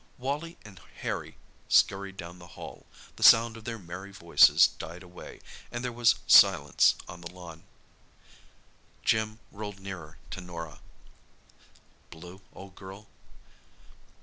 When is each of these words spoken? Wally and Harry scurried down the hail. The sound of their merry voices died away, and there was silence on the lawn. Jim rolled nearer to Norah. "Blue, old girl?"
Wally 0.17 0.57
and 0.65 0.81
Harry 1.01 1.37
scurried 1.69 2.17
down 2.17 2.39
the 2.39 2.47
hail. 2.47 2.87
The 3.17 3.21
sound 3.21 3.55
of 3.55 3.65
their 3.65 3.77
merry 3.77 4.11
voices 4.11 4.65
died 4.65 5.03
away, 5.03 5.41
and 5.71 5.83
there 5.83 5.91
was 5.91 6.15
silence 6.25 6.95
on 7.07 7.21
the 7.21 7.31
lawn. 7.31 7.65
Jim 9.05 9.37
rolled 9.51 9.79
nearer 9.79 10.17
to 10.31 10.41
Norah. 10.41 10.79
"Blue, 12.09 12.41
old 12.51 12.73
girl?" 12.73 13.09